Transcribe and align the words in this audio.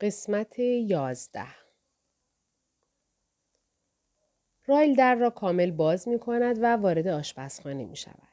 قسمت 0.00 0.58
یازده 0.58 1.46
رایل 4.66 4.96
در 4.96 5.14
را 5.14 5.30
کامل 5.30 5.70
باز 5.70 6.08
می 6.08 6.18
کند 6.18 6.58
و 6.62 6.76
وارد 6.76 7.06
آشپزخانه 7.06 7.84
می 7.84 7.96
شود. 7.96 8.28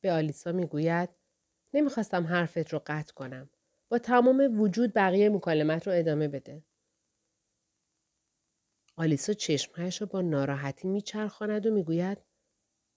به 0.00 0.12
آلیسا 0.12 0.52
می 0.52 0.66
گوید 0.66 1.08
نمی‌خواستم 1.74 2.26
حرفت 2.26 2.72
رو 2.72 2.82
قطع 2.86 3.14
کنم. 3.14 3.50
با 3.88 3.98
تمام 3.98 4.60
وجود 4.60 4.94
بقیه 4.94 5.28
مکالمت 5.28 5.86
رو 5.86 5.92
ادامه 5.96 6.28
بده. 6.28 6.62
آلیسا 8.96 9.32
چشمهایش 9.32 10.00
را 10.00 10.06
با 10.06 10.20
ناراحتی 10.20 10.88
میچرخاند 10.88 11.66
و 11.66 11.70
می‌گوید 11.70 12.18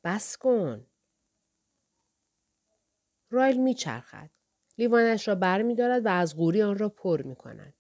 بس 0.04 0.38
کن. 0.38 0.88
رایل 3.30 3.62
میچرخد. 3.62 4.30
لیوانش 4.78 5.28
را 5.28 5.36
بر 5.36 5.62
می 5.62 5.76
دارد 5.76 6.06
و 6.06 6.10
از 6.10 6.38
قوری 6.38 6.62
آن 6.62 6.78
را 6.78 6.90
پر 6.90 7.22
می 7.22 7.36
کند. 7.36 7.74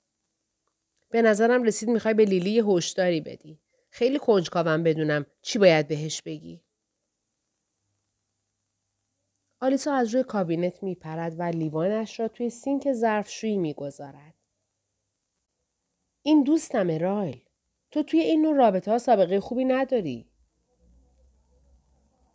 به 1.10 1.22
نظرم 1.22 1.64
رسید 1.64 1.90
می‌خوای 1.90 2.14
به 2.14 2.26
لیلی 2.26 2.52
یه 2.52 2.66
هشداری 2.66 3.22
بدی. 3.22 3.60
خیلی 3.90 4.20
کنجکاوم 4.20 4.84
بدونم 4.84 5.26
چی 5.42 5.60
باید 5.60 5.88
بهش 5.88 6.22
بگی. 6.22 6.62
آلیسا 9.60 9.94
از 9.94 10.14
روی 10.14 10.24
کابینت 10.24 10.84
میپرد 10.84 11.40
و 11.40 11.44
لیوانش 11.44 12.20
را 12.20 12.28
توی 12.28 12.50
سینک 12.50 12.94
ظرفشویی 12.94 13.58
می‌گذارد. 13.58 14.34
این 16.24 16.44
دوستم 16.44 16.92
رایل. 16.92 17.42
تو 17.92 18.04
توی 18.04 18.20
این 18.20 18.42
نوع 18.42 18.56
رابطه 18.56 18.92
ها 18.92 18.98
سابقه 18.98 19.40
خوبی 19.40 19.66
نداری. 19.66 20.28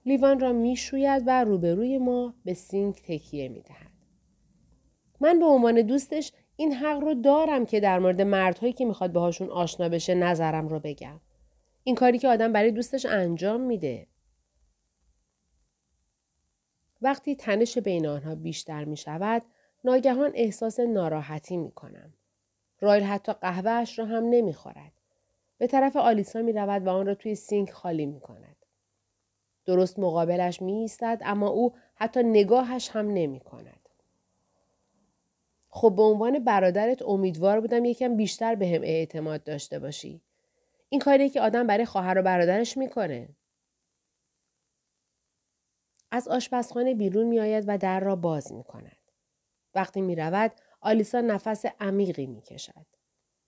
لیوان 0.06 0.40
را 0.40 0.52
می‌شوید 0.52 1.22
و 1.26 1.44
روبروی 1.44 1.98
ما 1.98 2.34
به 2.44 2.54
سینک 2.54 3.02
تکیه 3.02 3.48
می‌دهد. 3.48 3.87
من 5.20 5.38
به 5.38 5.46
عنوان 5.46 5.82
دوستش 5.82 6.32
این 6.56 6.72
حق 6.72 7.00
رو 7.00 7.14
دارم 7.14 7.66
که 7.66 7.80
در 7.80 7.98
مورد 7.98 8.20
مردهایی 8.20 8.72
که 8.72 8.84
می‌خواد 8.84 9.12
باهاشون 9.12 9.50
آشنا 9.50 9.88
بشه 9.88 10.14
نظرم 10.14 10.68
رو 10.68 10.80
بگم. 10.80 11.20
این 11.84 11.94
کاری 11.94 12.18
که 12.18 12.28
آدم 12.28 12.52
برای 12.52 12.70
دوستش 12.70 13.06
انجام 13.06 13.60
میده. 13.60 14.06
وقتی 17.02 17.36
تنش 17.36 17.78
بین 17.78 18.06
آنها 18.06 18.34
بیشتر 18.34 18.84
می 18.84 18.96
شود، 18.96 19.42
ناگهان 19.84 20.30
احساس 20.34 20.80
ناراحتی 20.80 21.56
می 21.56 21.70
کنم. 21.70 22.14
رایل 22.80 23.02
حتی 23.02 23.32
قهوهش 23.32 23.98
را 23.98 24.06
هم 24.06 24.24
نمی 24.24 24.54
خورد. 24.54 24.92
به 25.58 25.66
طرف 25.66 25.96
آلیسا 25.96 26.42
می 26.42 26.52
رود 26.52 26.86
و 26.86 26.90
آن 26.90 27.06
را 27.06 27.14
توی 27.14 27.34
سینک 27.34 27.70
خالی 27.70 28.06
می 28.06 28.20
کند. 28.20 28.56
درست 29.66 29.98
مقابلش 29.98 30.62
می 30.62 30.72
ایستد 30.72 31.22
اما 31.24 31.48
او 31.48 31.74
حتی 31.94 32.22
نگاهش 32.22 32.90
هم 32.90 33.10
نمی 33.10 33.40
کند. 33.40 33.77
خب 35.70 35.92
به 35.96 36.02
عنوان 36.02 36.44
برادرت 36.44 37.02
امیدوار 37.02 37.60
بودم 37.60 37.84
یکم 37.84 38.16
بیشتر 38.16 38.54
به 38.54 38.68
هم 38.68 38.82
اعتماد 38.82 39.44
داشته 39.44 39.78
باشی. 39.78 40.22
این 40.88 41.00
کاری 41.00 41.30
که 41.30 41.40
آدم 41.40 41.66
برای 41.66 41.86
خواهر 41.86 42.18
و 42.18 42.22
برادرش 42.22 42.76
می‌کنه. 42.76 43.28
از 46.10 46.28
آشپزخانه 46.28 46.94
بیرون 46.94 47.26
می 47.26 47.40
آید 47.40 47.64
و 47.66 47.78
در 47.78 48.00
را 48.00 48.16
باز 48.16 48.52
می 48.52 48.64
کند. 48.64 48.96
وقتی 49.74 50.00
می 50.00 50.16
رود 50.16 50.52
آلیسا 50.80 51.20
نفس 51.20 51.64
عمیقی 51.80 52.26
می 52.26 52.42
کشد. 52.42 52.86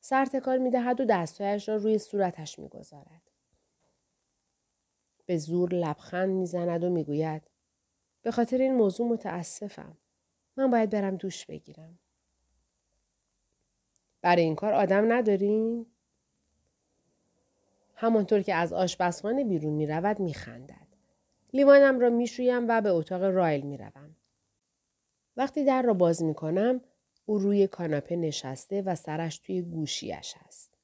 سر 0.01 0.25
تکان 0.25 0.59
می 0.59 0.71
دهد 0.71 1.01
و 1.01 1.05
دستهایش 1.05 1.69
را 1.69 1.77
روی 1.77 1.99
صورتش 1.99 2.59
می 2.59 2.69
گذارد. 2.69 3.23
به 5.27 5.37
زور 5.37 5.75
لبخند 5.75 6.31
می 6.31 6.47
زند 6.47 6.85
و 6.85 6.91
می 6.91 7.05
گوید 7.05 7.43
به 8.23 8.31
خاطر 8.31 8.59
این 8.59 8.75
موضوع 8.75 9.09
متاسفم. 9.09 9.97
من 10.57 10.71
باید 10.71 10.91
برم 10.91 11.17
دوش 11.17 11.47
بگیرم. 11.47 11.99
برای 14.23 14.43
این 14.43 14.55
کار 14.55 14.73
آدم 14.73 15.13
نداریم؟ 15.13 15.87
همانطور 17.95 18.43
که 18.43 18.55
از 18.55 18.73
آشپزخانه 18.73 19.45
بیرون 19.45 19.73
می 19.73 19.87
رود 19.87 20.21
می 20.21 20.35
خندد. 20.35 20.87
لیوانم 21.53 22.01
را 22.01 22.11
می 22.11 22.27
شویم 22.27 22.69
و 22.69 22.81
به 22.81 22.89
اتاق 22.89 23.23
رایل 23.23 23.67
می 23.67 23.77
روم. 23.77 24.17
وقتی 25.37 25.65
در 25.65 25.83
را 25.83 25.95
باز 25.95 26.23
می 26.23 26.35
کنم 26.35 26.81
او 27.27 27.39
روی 27.39 27.67
کاناپه 27.67 28.17
نشسته 28.17 28.83
و 28.83 28.95
سرش 28.95 29.39
توی 29.39 29.63
گوشیش 29.63 30.35
است. 30.47 30.79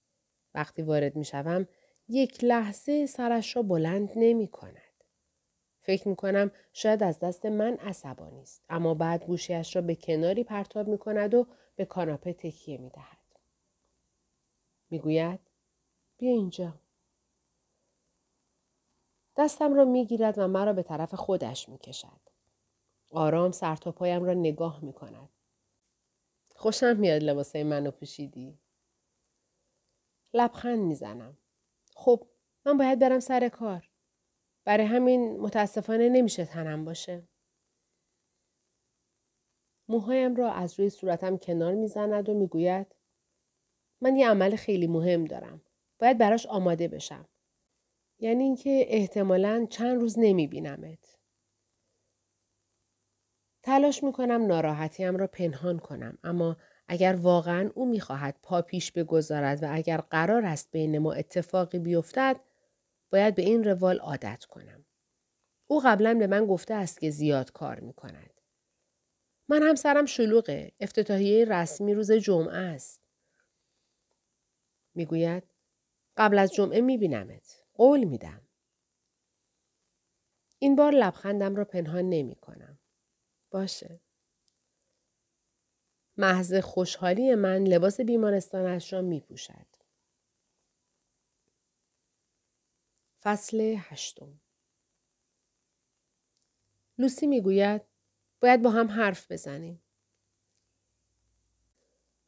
وقتی 0.55 0.83
وارد 0.83 1.17
می 1.17 1.25
شوم 1.25 1.69
یک 2.09 2.45
لحظه 2.45 3.07
سرش 3.07 3.57
را 3.57 3.63
بلند 3.63 4.13
نمی 4.17 4.49
کند. 4.49 4.77
فکر 5.81 6.09
می 6.09 6.17
کنم 6.17 6.51
شاید 6.73 7.03
از 7.03 7.19
دست 7.19 7.47
من 7.47 7.77
عصبانی 7.77 8.43
است 8.43 8.63
اما 8.69 8.95
بعد 8.95 9.25
گوشیش 9.25 9.77
را 9.77 9.83
به 9.83 9.95
کناری 9.95 10.45
پرتاب 10.45 10.89
می 10.89 10.99
کند 10.99 11.35
و 11.35 11.47
به 11.77 11.85
کاناپه 11.85 12.33
تکیه 12.33 12.79
می 12.79 12.91
دهد. 12.91 13.16
می 14.91 14.99
گوید 14.99 15.41
بیا 16.19 16.31
اینجا. 16.31 16.75
دستم 19.37 19.75
را 19.75 19.85
می 19.85 20.07
گیرد 20.07 20.39
و 20.39 20.49
مرا 20.49 20.73
به 20.73 20.83
طرف 20.83 21.15
خودش 21.15 21.69
می 21.69 21.79
کشد. 21.79 22.21
آرام 23.11 23.51
سر 23.51 23.77
تا 23.77 23.93
پایم 23.93 24.25
را 24.25 24.35
نگاه 24.35 24.85
می 24.85 24.93
کند. 24.93 25.29
خوشم 26.55 26.97
میاد 26.97 27.23
لباسه 27.23 27.65
منو 27.65 27.91
پوشیدی. 27.91 28.59
لبخند 30.35 30.79
می‌زنم. 30.79 31.37
خب 31.95 32.27
من 32.65 32.79
باید 32.79 32.99
برم 32.99 33.21
سر 33.21 33.49
کار. 33.49 33.91
برای 34.65 34.87
همین 34.87 35.41
متاسفانه 35.41 36.09
نمیشه 36.09 36.45
تنم 36.45 36.85
باشه. 36.85 37.29
موهایم 39.89 40.37
را 40.37 40.53
از 40.53 40.81
روی 40.81 40.91
صورتم 40.91 41.37
کنار 41.37 41.75
می‌زند 41.75 42.29
و 42.29 42.35
می‌گوید 42.35 42.95
من 44.01 44.17
یه 44.17 44.29
عمل 44.29 44.57
خیلی 44.57 44.87
مهم 44.87 45.25
دارم. 45.25 45.63
باید 45.99 46.19
براش 46.19 46.47
آماده 46.47 46.89
بشم. 46.89 47.29
یعنی 48.19 48.45
اینکه 48.45 48.87
احتمالا 48.89 49.67
چند 49.71 50.01
روز 50.01 50.19
نمی 50.19 50.47
بینمت. 50.47 51.17
تلاش 53.63 54.05
می 54.05 54.13
کنم 54.13 54.47
ناراحتیم 54.47 55.17
را 55.17 55.27
پنهان 55.27 55.79
کنم 55.79 56.19
اما 56.25 56.57
اگر 56.89 57.19
واقعا 57.21 57.71
او 57.75 57.87
می‌خواهد 57.87 58.39
پا 58.43 58.63
پیش 58.63 58.93
بگذارد 58.93 59.63
و 59.63 59.67
اگر 59.71 59.97
قرار 59.97 60.47
است 60.47 60.71
بین 60.71 60.99
ما 60.99 61.13
اتفاقی 61.13 61.79
بیفتد 61.79 62.41
باید 63.13 63.35
به 63.35 63.43
این 63.43 63.65
روال 63.65 63.99
عادت 63.99 64.45
کنم. 64.45 64.85
او 65.67 65.81
قبلا 65.85 66.15
به 66.15 66.27
من 66.27 66.47
گفته 66.47 66.75
است 66.75 67.01
که 67.01 67.11
زیاد 67.11 67.53
کار 67.53 67.81
می 67.81 67.93
کند. 67.93 68.41
من 69.49 69.63
هم 69.63 69.75
سرم 69.75 70.07
شلوغه. 70.07 70.73
افتتاحیه 70.81 71.45
رسمی 71.45 71.95
روز 71.95 72.13
جمعه 72.13 72.57
است. 72.57 73.06
می‌گوید 74.97 75.43
قبل 76.17 76.39
از 76.39 76.53
جمعه 76.53 76.81
میبینمت. 76.81 77.65
قول 77.75 78.05
میدم. 78.05 78.49
این 80.59 80.77
بار 80.77 80.93
لبخندم 80.93 81.57
را 81.57 81.65
پنهان 81.65 82.09
نمی 82.09 82.35
کنم. 82.35 82.79
باشه. 83.51 84.01
محض 86.17 86.55
خوشحالی 86.55 87.35
من 87.35 87.65
لباس 87.65 88.01
بیمارستانش 88.01 88.93
را 88.93 89.03
می 89.03 89.21
پوشد. 89.21 89.67
فصل 93.23 93.75
هشتم 93.79 94.41
لوسی 96.99 97.27
می‌گوید 97.27 97.83
باید 98.41 98.63
با 98.63 98.71
هم 98.71 98.89
حرف 98.89 99.33
بزنیم. 99.33 99.83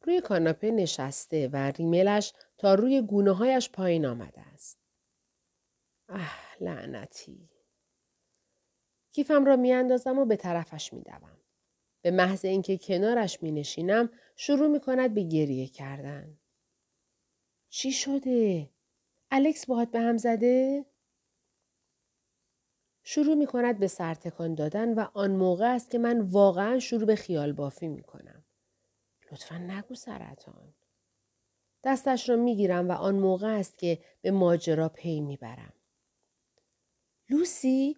روی 0.01 0.21
کاناپه 0.21 0.71
نشسته 0.71 1.47
و 1.47 1.55
ریملش 1.55 2.33
تا 2.57 2.73
روی 2.73 3.01
گونه 3.01 3.31
هایش 3.31 3.69
پایین 3.69 4.05
آمده 4.05 4.41
است. 4.41 4.79
اه 6.09 6.31
لعنتی. 6.61 7.49
کیفم 9.11 9.45
را 9.45 9.55
میاندازم 9.55 10.19
و 10.19 10.25
به 10.25 10.35
طرفش 10.35 10.93
میدوم. 10.93 11.37
به 12.01 12.11
محض 12.11 12.45
اینکه 12.45 12.77
کنارش 12.77 13.43
می 13.43 13.51
نشینم 13.51 14.09
شروع 14.35 14.67
می 14.67 14.79
کند 14.79 15.13
به 15.13 15.23
گریه 15.23 15.67
کردن. 15.67 16.39
چی 17.69 17.91
شده؟ 17.91 18.69
الکس 19.31 19.65
باهات 19.65 19.91
به 19.91 19.99
هم 19.99 20.17
زده؟ 20.17 20.85
شروع 23.03 23.35
می 23.35 23.47
کند 23.47 23.79
به 23.79 23.87
سرتکان 23.87 24.55
دادن 24.55 24.93
و 24.93 25.07
آن 25.13 25.31
موقع 25.31 25.75
است 25.75 25.91
که 25.91 25.97
من 25.97 26.19
واقعا 26.21 26.79
شروع 26.79 27.05
به 27.05 27.15
خیال 27.15 27.53
بافی 27.53 27.87
می 27.87 28.03
کنم. 28.03 28.38
لطفا 29.31 29.57
نگو 29.57 29.95
سرطان. 29.95 30.73
دستش 31.83 32.29
را 32.29 32.35
می 32.35 32.55
گیرم 32.55 32.89
و 32.89 32.91
آن 32.91 33.15
موقع 33.15 33.59
است 33.59 33.77
که 33.77 34.03
به 34.21 34.31
ماجرا 34.31 34.89
پی 34.89 35.21
می 35.21 35.37
برم. 35.37 35.73
لوسی 37.29 37.97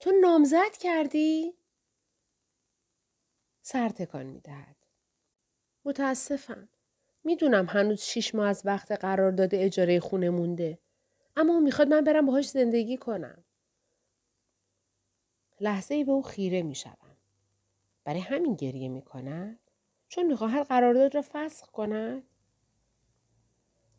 تو 0.00 0.12
نامزد 0.20 0.72
کردی؟ 0.80 1.54
سر 3.62 3.88
تکان 3.88 4.26
می 4.26 4.40
دهد. 4.40 4.76
متاسفم. 5.84 6.68
می‌دونم 7.24 7.66
هنوز 7.66 8.00
شیش 8.02 8.34
ماه 8.34 8.48
از 8.48 8.62
وقت 8.64 8.92
قرار 8.92 9.30
داده 9.30 9.64
اجاره 9.64 10.00
خونه 10.00 10.30
مونده. 10.30 10.78
اما 11.36 11.54
او 11.54 11.60
می‌خواد 11.60 11.88
من 11.88 12.04
برم 12.04 12.26
باهاش 12.26 12.48
زندگی 12.48 12.96
کنم. 12.96 13.44
لحظه 15.60 15.94
ای 15.94 16.04
به 16.04 16.12
او 16.12 16.22
خیره 16.22 16.62
می 16.62 16.74
شدم. 16.74 17.16
برای 18.04 18.20
همین 18.20 18.54
گریه 18.54 18.88
می 18.88 19.02
کند؟ 19.02 19.69
چون 20.10 20.26
می‌خواهد 20.26 20.66
قرارداد 20.66 21.14
را 21.14 21.24
فسخ 21.32 21.70
کند 21.70 22.22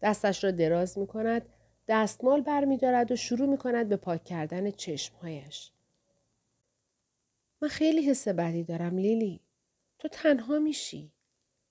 دستش 0.02 0.44
را 0.44 0.52
دراز 0.52 0.98
می 0.98 1.08
کند 1.08 1.50
دستمال 1.88 2.42
بر 2.42 2.66
می 2.66 2.78
دارد 2.78 3.12
و 3.12 3.16
شروع 3.16 3.50
می 3.50 3.58
کند 3.58 3.90
به 3.90 3.98
پاک 3.98 4.24
کردن 4.24 4.72
چشمهایش. 4.72 5.72
من 7.62 7.68
خیلی 7.68 8.02
حس 8.02 8.28
بدی 8.28 8.64
دارم 8.64 8.98
لیلی. 8.98 9.40
تو 10.00 10.08
تنها 10.08 10.60
میشی. 10.60 11.12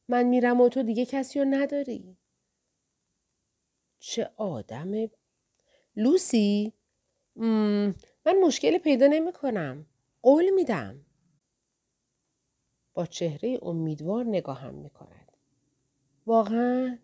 من 0.08 0.22
میرم 0.22 0.60
و 0.60 0.68
تو 0.68 0.82
دیگه 0.82 1.06
کسی 1.06 1.38
رو 1.38 1.44
نداری. 1.44 2.16
چه 3.98 4.30
آدم 4.36 5.10
لوسی؟ 5.96 6.72
من 7.36 8.36
مشکل 8.42 8.78
پیدا 8.78 9.06
نمی 9.06 9.32
کنم. 9.32 9.86
قول 10.22 10.50
میدم. 10.50 11.06
چهره 13.06 13.58
امیدوار 13.62 14.24
نگاهم 14.24 14.74
می 14.74 14.90
کند. 14.90 15.32
واقعا؟ 16.26 16.98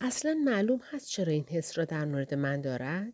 اصلا 0.00 0.34
معلوم 0.44 0.80
هست 0.90 1.08
چرا 1.08 1.32
این 1.32 1.44
حس 1.44 1.78
را 1.78 1.84
در 1.84 2.04
مورد 2.04 2.34
من 2.34 2.60
دارد؟ 2.60 3.12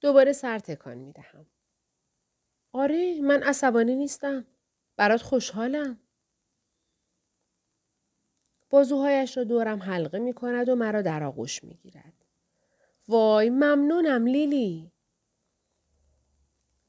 دوباره 0.00 0.32
سر 0.32 0.58
تکان 0.58 0.98
می 0.98 1.12
دهم. 1.12 1.46
آره 2.72 3.20
من 3.20 3.42
عصبانی 3.42 3.96
نیستم. 3.96 4.46
برات 4.96 5.22
خوشحالم. 5.22 5.98
بازوهایش 8.70 9.36
را 9.36 9.44
دورم 9.44 9.82
حلقه 9.82 10.18
می 10.18 10.32
کند 10.32 10.68
و 10.68 10.74
مرا 10.74 11.02
در 11.02 11.22
آغوش 11.24 11.64
می 11.64 11.74
گیرد. 11.74 12.24
وای 13.08 13.50
ممنونم 13.50 14.26
لیلی. 14.26 14.92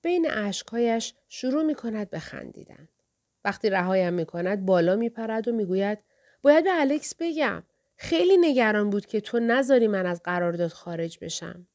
بین 0.01 0.29
عشقهایش 0.29 1.13
شروع 1.27 1.63
می 1.63 1.75
کند 1.75 2.09
به 2.09 2.19
خندیدن. 2.19 2.87
وقتی 3.49 3.69
رهایم 3.69 4.13
می 4.13 4.25
کند 4.25 4.65
بالا 4.65 4.95
می 4.95 5.09
پرد 5.09 5.47
و 5.47 5.51
می 5.51 5.65
گوید 5.65 5.99
باید 6.41 6.63
به 6.63 6.81
الکس 6.81 7.15
بگم. 7.19 7.63
خیلی 7.95 8.37
نگران 8.37 8.89
بود 8.89 9.05
که 9.05 9.21
تو 9.21 9.39
نذاری 9.39 9.87
من 9.87 10.05
از 10.05 10.21
قرارداد 10.23 10.67
خارج 10.71 11.17
بشم. 11.21 11.67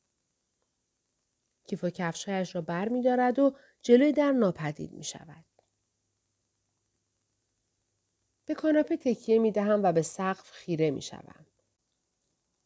کیف 1.67 1.85
و 1.85 1.91
کفشهایش 1.91 2.55
را 2.55 2.61
بر 2.61 2.89
می 2.89 3.09
و 3.09 3.53
جلوی 3.83 4.13
در 4.13 4.33
ناپدید 4.33 4.93
می 4.93 5.05
شود. 5.05 5.45
به 8.47 8.55
کاناپه 8.55 8.97
تکیه 8.97 9.39
می 9.39 9.53
دهم 9.53 9.83
و 9.83 9.93
به 9.93 10.03
سقف 10.03 10.51
خیره 10.51 10.91
می 10.91 11.03
شوم. 11.03 11.47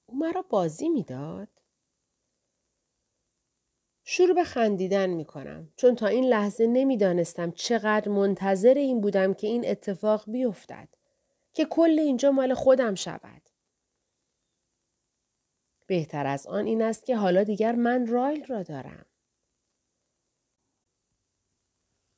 او 0.07 0.19
مرا 0.19 0.43
بازی 0.43 0.89
می 0.89 1.03
داد؟ 1.03 1.49
شروع 4.11 4.35
به 4.35 4.45
خندیدن 4.45 5.11
می 5.11 5.25
کنم 5.25 5.69
چون 5.77 5.95
تا 5.95 6.07
این 6.07 6.25
لحظه 6.25 6.67
نمی‌دانستم 6.67 7.51
چقدر 7.51 8.09
منتظر 8.09 8.75
این 8.75 9.01
بودم 9.01 9.35
که 9.35 9.47
این 9.47 9.69
اتفاق 9.69 10.25
بیفتد 10.27 10.89
که 11.53 11.65
کل 11.65 11.99
اینجا 11.99 12.31
مال 12.31 12.55
خودم 12.55 12.95
شود. 12.95 13.43
بهتر 15.87 16.27
از 16.27 16.47
آن 16.47 16.67
این 16.67 16.83
است 16.83 17.07
که 17.07 17.17
حالا 17.17 17.45
دیگر 17.45 17.73
من 17.73 18.07
رایل 18.07 18.47
را 18.47 18.63
دارم. 18.63 19.07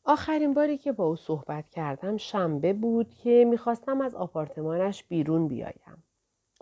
آخرین 0.04 0.54
باری 0.54 0.78
که 0.78 0.92
با 0.92 1.04
او 1.04 1.16
صحبت 1.16 1.70
کردم 1.70 2.16
شنبه 2.16 2.72
بود 2.72 3.14
که 3.14 3.44
می‌خواستم 3.50 4.00
از 4.00 4.14
آپارتمانش 4.14 5.04
بیرون 5.04 5.48
بیایم. 5.48 6.04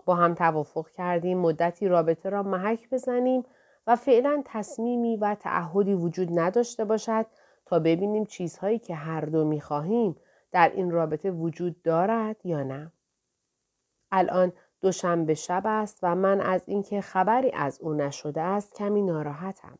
با 0.05 0.15
هم 0.15 0.35
توافق 0.35 0.89
کردیم 0.89 1.37
مدتی 1.37 1.87
رابطه 1.87 2.29
را 2.29 2.43
محک 2.43 2.89
بزنیم 2.89 3.43
و 3.89 3.95
فعلا 3.95 4.41
تصمیمی 4.45 5.17
و 5.17 5.35
تعهدی 5.35 5.93
وجود 5.93 6.39
نداشته 6.39 6.85
باشد 6.85 7.25
تا 7.65 7.79
ببینیم 7.79 8.25
چیزهایی 8.25 8.79
که 8.79 8.95
هر 8.95 9.21
دو 9.21 9.45
می‌خواهیم 9.45 10.15
در 10.51 10.71
این 10.75 10.91
رابطه 10.91 11.31
وجود 11.31 11.81
دارد 11.81 12.45
یا 12.45 12.63
نه. 12.63 12.91
الان 14.11 14.53
دوشنبه 14.81 15.33
شب 15.33 15.63
است 15.65 15.99
و 16.03 16.15
من 16.15 16.41
از 16.41 16.69
اینکه 16.69 17.01
خبری 17.01 17.51
از 17.51 17.81
او 17.81 17.93
نشده 17.93 18.41
است 18.41 18.75
کمی 18.75 19.01
ناراحتم. 19.01 19.79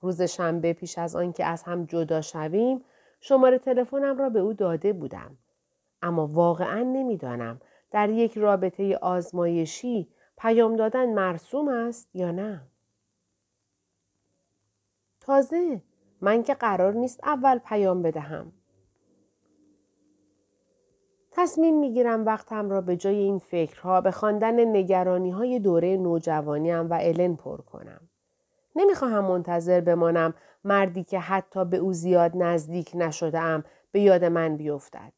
روز 0.00 0.22
شنبه 0.22 0.72
پیش 0.72 0.98
از 0.98 1.16
آنکه 1.16 1.44
از 1.44 1.62
هم 1.62 1.84
جدا 1.84 2.20
شویم 2.20 2.84
شماره 3.20 3.58
تلفنم 3.58 4.18
را 4.18 4.28
به 4.28 4.38
او 4.40 4.52
داده 4.52 4.92
بودم. 4.92 5.38
اما 6.02 6.26
واقعا 6.26 6.82
نمی‌دانم 6.82 7.60
در 7.90 8.10
یک 8.10 8.38
رابطه 8.38 8.96
آزمایشی 8.96 10.08
پیام 10.38 10.76
دادن 10.76 11.12
مرسوم 11.12 11.68
است 11.68 12.08
یا 12.14 12.30
نه. 12.30 12.60
تازه 15.28 15.82
من 16.20 16.42
که 16.42 16.54
قرار 16.54 16.94
نیست 16.94 17.20
اول 17.24 17.58
پیام 17.58 18.02
بدهم. 18.02 18.52
تصمیم 21.30 21.80
می‌گیرم 21.80 22.26
وقتم 22.26 22.70
را 22.70 22.80
به 22.80 22.96
جای 22.96 23.16
این 23.16 23.38
فکرها 23.38 24.00
به 24.00 24.10
خواندن 24.10 24.76
نگرانی 24.76 25.30
های 25.30 25.58
دوره 25.58 25.96
نوجوانیم 25.96 26.90
و 26.90 26.98
الن 27.00 27.36
پر 27.36 27.60
کنم. 27.60 28.00
نمی‌خواهم 28.76 29.24
منتظر 29.24 29.80
بمانم 29.80 30.34
مردی 30.64 31.04
که 31.04 31.18
حتی 31.18 31.64
به 31.64 31.76
او 31.76 31.92
زیاد 31.92 32.32
نزدیک 32.34 32.92
نشدم 32.94 33.64
به 33.92 34.00
یاد 34.00 34.24
من 34.24 34.56
بیفتد. 34.56 35.12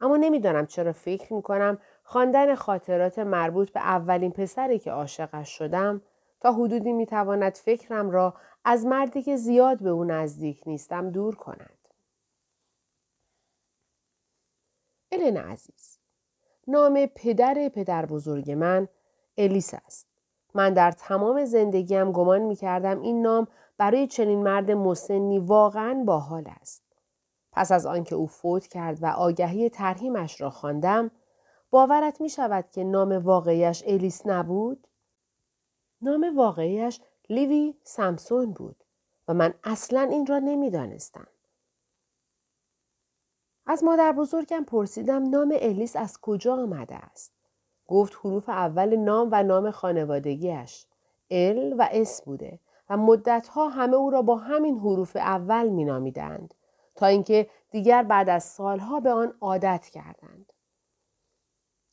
اما 0.00 0.16
نمی‌دانم 0.16 0.66
چرا 0.66 0.92
فکر 0.92 1.32
می‌کنم 1.32 1.78
خواندن 2.02 2.54
خاطرات 2.54 3.18
مربوط 3.18 3.70
به 3.70 3.80
اولین 3.80 4.30
پسری 4.30 4.78
که 4.78 4.90
عاشقش 4.90 5.48
شدم 5.58 6.02
تا 6.40 6.52
حدودی 6.52 6.92
می‌تواند 6.92 7.54
فکرم 7.54 8.10
را 8.10 8.34
از 8.64 8.86
مردی 8.86 9.22
که 9.22 9.36
زیاد 9.36 9.82
به 9.82 9.90
او 9.90 10.04
نزدیک 10.04 10.62
نیستم 10.66 11.10
دور 11.10 11.34
کند. 11.34 11.78
الن 15.12 15.36
عزیز 15.36 15.98
نام 16.68 17.06
پدر 17.06 17.68
پدر 17.68 18.06
بزرگ 18.06 18.50
من 18.50 18.88
الیس 19.38 19.74
است. 19.74 20.06
من 20.54 20.74
در 20.74 20.90
تمام 20.90 21.44
زندگیم 21.44 22.12
گمان 22.12 22.42
می 22.42 22.56
کردم 22.56 23.00
این 23.00 23.22
نام 23.22 23.48
برای 23.78 24.06
چنین 24.06 24.42
مرد 24.42 24.70
مسنی 24.70 25.38
واقعا 25.38 26.02
باحال 26.06 26.44
است. 26.60 26.82
پس 27.52 27.72
از 27.72 27.86
آنکه 27.86 28.14
او 28.14 28.26
فوت 28.26 28.66
کرد 28.66 29.02
و 29.02 29.06
آگهی 29.06 29.68
ترهیمش 29.68 30.40
را 30.40 30.50
خواندم 30.50 31.10
باورت 31.70 32.20
می 32.20 32.28
شود 32.28 32.70
که 32.70 32.84
نام 32.84 33.12
واقعیش 33.12 33.84
الیس 33.86 34.26
نبود؟ 34.26 34.86
نام 36.02 36.36
واقعیش 36.36 37.00
لیوی 37.28 37.74
سامسون 37.82 38.52
بود 38.52 38.84
و 39.28 39.34
من 39.34 39.54
اصلا 39.64 40.00
این 40.00 40.26
را 40.26 40.38
نمی‌دانستم. 40.38 41.26
از 43.66 43.84
مادر 43.84 44.12
بزرگم 44.12 44.64
پرسیدم 44.64 45.30
نام 45.30 45.54
الیس 45.60 45.96
از 45.96 46.20
کجا 46.20 46.54
آمده 46.54 46.94
است. 46.94 47.32
گفت 47.86 48.16
حروف 48.24 48.48
اول 48.48 48.96
نام 48.96 49.28
و 49.32 49.42
نام 49.42 49.70
خانوادگیش 49.70 50.86
ال 51.30 51.74
و 51.78 51.88
اس 51.90 52.22
بوده 52.22 52.60
و 52.90 52.96
مدتها 52.96 53.68
همه 53.68 53.96
او 53.96 54.10
را 54.10 54.22
با 54.22 54.36
همین 54.36 54.78
حروف 54.78 55.16
اول 55.16 55.68
مینامیدند 55.68 56.54
تا 56.94 57.06
اینکه 57.06 57.50
دیگر 57.70 58.02
بعد 58.02 58.28
از 58.28 58.44
سالها 58.44 59.00
به 59.00 59.10
آن 59.10 59.34
عادت 59.40 59.86
کردند. 59.92 60.52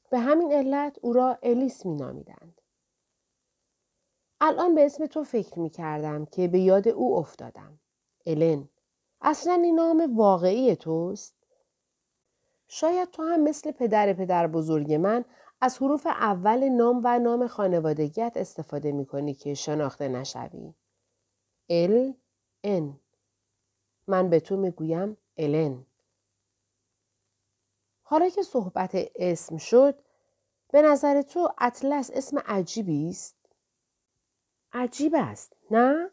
به 0.09 0.19
همین 0.19 0.51
علت 0.51 0.99
او 1.01 1.13
را 1.13 1.37
الیس 1.43 1.85
مینامیدند. 1.85 2.61
الان 4.45 4.75
به 4.75 4.85
اسم 4.85 5.05
تو 5.05 5.23
فکر 5.23 5.59
می 5.59 5.69
کردم 5.69 6.25
که 6.25 6.47
به 6.47 6.59
یاد 6.59 6.87
او 6.87 7.17
افتادم. 7.17 7.79
الن. 8.25 8.69
اصلا 9.21 9.53
این 9.53 9.75
نام 9.75 10.17
واقعی 10.17 10.75
توست؟ 10.75 11.35
شاید 12.67 13.11
تو 13.11 13.23
هم 13.23 13.43
مثل 13.43 13.71
پدر 13.71 14.13
پدر 14.13 14.47
بزرگ 14.47 14.93
من 14.93 15.25
از 15.61 15.77
حروف 15.77 16.05
اول 16.07 16.69
نام 16.69 17.01
و 17.03 17.19
نام 17.19 17.47
خانوادگیت 17.47 18.33
استفاده 18.35 18.91
می 18.91 19.05
کنی 19.05 19.33
که 19.33 19.53
شناخته 19.53 20.07
نشوی. 20.07 20.73
ال 21.69 22.13
ان 22.63 22.99
من 24.07 24.29
به 24.29 24.39
تو 24.39 24.57
می‌گویم 24.57 25.17
الن. 25.37 25.85
حالا 28.01 28.29
که 28.29 28.43
صحبت 28.43 28.91
اسم 29.15 29.57
شد 29.57 29.95
به 30.71 30.81
نظر 30.81 31.21
تو 31.21 31.49
اطلس 31.57 32.11
اسم 32.13 32.39
عجیبی 32.45 33.09
است؟ 33.09 33.42
عجیب 34.73 35.15
است 35.17 35.55
نه؟ 35.71 36.09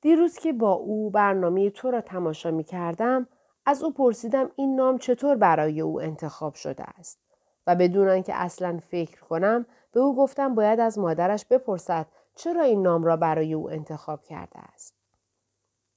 دیروز 0.00 0.38
که 0.38 0.52
با 0.52 0.72
او 0.72 1.10
برنامه 1.10 1.70
تو 1.70 1.90
را 1.90 2.00
تماشا 2.00 2.50
می 2.50 2.64
کردم 2.64 3.28
از 3.66 3.82
او 3.82 3.92
پرسیدم 3.92 4.50
این 4.56 4.76
نام 4.76 4.98
چطور 4.98 5.36
برای 5.36 5.80
او 5.80 6.00
انتخاب 6.00 6.54
شده 6.54 6.84
است 6.84 7.18
و 7.66 7.74
بدون 7.74 8.08
آنکه 8.08 8.34
اصلا 8.34 8.78
فکر 8.78 9.20
کنم 9.20 9.66
به 9.92 10.00
او 10.00 10.16
گفتم 10.16 10.54
باید 10.54 10.80
از 10.80 10.98
مادرش 10.98 11.44
بپرسد 11.44 12.06
چرا 12.34 12.62
این 12.62 12.82
نام 12.82 13.04
را 13.04 13.16
برای 13.16 13.54
او 13.54 13.70
انتخاب 13.70 14.22
کرده 14.22 14.58
است. 14.58 14.94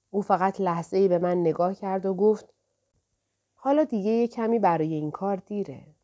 او 0.10 0.22
فقط 0.22 0.62
لحظه 0.62 0.98
ای 0.98 1.08
به 1.08 1.20
من 1.20 1.38
نگاه 1.38 1.76
کرد 1.76 2.06
و 2.06 2.14
گفت 2.14 2.54
حالا 3.56 3.84
دیگه 3.84 4.12
یه 4.12 4.28
کمی 4.28 4.60
برای 4.60 4.94
این 4.94 5.12
کار 5.12 5.36
دیره. 5.36 5.95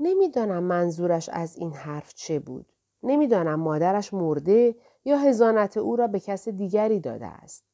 نمی‌دانم 0.00 0.62
منظورش 0.62 1.28
از 1.28 1.56
این 1.56 1.72
حرف 1.72 2.14
چه 2.14 2.38
بود. 2.38 2.66
نمی‌دانم 3.02 3.60
مادرش 3.60 4.14
مرده 4.14 4.74
یا 5.04 5.18
هزانت 5.18 5.76
او 5.76 5.96
را 5.96 6.06
به 6.06 6.20
کس 6.20 6.48
دیگری 6.48 7.00
داده 7.00 7.26
است. 7.26 7.64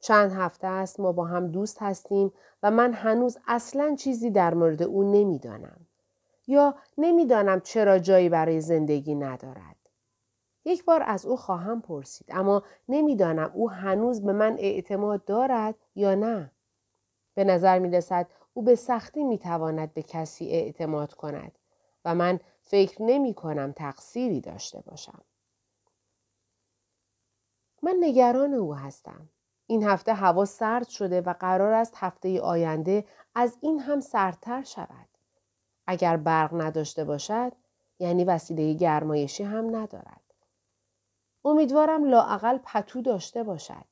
چند 0.00 0.32
هفته 0.32 0.66
است 0.66 1.00
ما 1.00 1.12
با 1.12 1.24
هم 1.24 1.48
دوست 1.48 1.82
هستیم 1.82 2.32
و 2.62 2.70
من 2.70 2.92
هنوز 2.92 3.38
اصلا 3.46 3.94
چیزی 3.98 4.30
در 4.30 4.54
مورد 4.54 4.82
او 4.82 5.12
نمی‌دانم. 5.12 5.86
یا 6.46 6.74
نمی‌دانم 6.98 7.60
چرا 7.60 7.98
جایی 7.98 8.28
برای 8.28 8.60
زندگی 8.60 9.14
ندارد. 9.14 9.76
یک 10.64 10.84
بار 10.84 11.02
از 11.06 11.26
او 11.26 11.36
خواهم 11.36 11.80
پرسید 11.80 12.26
اما 12.30 12.62
نمی‌دانم 12.88 13.50
او 13.54 13.70
هنوز 13.70 14.22
به 14.22 14.32
من 14.32 14.56
اعتماد 14.58 15.24
دارد 15.24 15.74
یا 15.94 16.14
نه. 16.14 16.50
به 17.34 17.44
نظر 17.44 17.78
می 17.78 17.90
رسد 17.90 18.26
او 18.58 18.64
به 18.64 18.74
سختی 18.74 19.24
می 19.24 19.38
تواند 19.38 19.94
به 19.94 20.02
کسی 20.02 20.48
اعتماد 20.48 21.14
کند 21.14 21.58
و 22.04 22.14
من 22.14 22.40
فکر 22.60 23.02
نمی 23.02 23.34
کنم 23.34 23.72
تقصیری 23.72 24.40
داشته 24.40 24.80
باشم. 24.80 25.20
من 27.82 27.96
نگران 28.00 28.54
او 28.54 28.74
هستم. 28.74 29.28
این 29.66 29.84
هفته 29.84 30.14
هوا 30.14 30.44
سرد 30.44 30.88
شده 30.88 31.20
و 31.20 31.32
قرار 31.32 31.72
است 31.72 31.94
هفته 31.96 32.40
آینده 32.40 33.04
از 33.34 33.58
این 33.60 33.80
هم 33.80 34.00
سردتر 34.00 34.62
شود. 34.62 35.08
اگر 35.86 36.16
برق 36.16 36.62
نداشته 36.62 37.04
باشد 37.04 37.52
یعنی 37.98 38.24
وسیله 38.24 38.74
گرمایشی 38.74 39.44
هم 39.44 39.76
ندارد. 39.76 40.34
امیدوارم 41.44 42.04
لاعقل 42.04 42.58
پتو 42.64 43.02
داشته 43.02 43.42
باشد. 43.42 43.84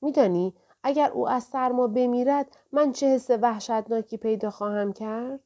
میدانی 0.00 0.54
اگر 0.82 1.10
او 1.10 1.28
از 1.28 1.44
سرما 1.44 1.86
بمیرد 1.86 2.56
من 2.72 2.92
چه 2.92 3.06
حس 3.06 3.30
وحشتناکی 3.30 4.16
پیدا 4.16 4.50
خواهم 4.50 4.92
کرد؟ 4.92 5.40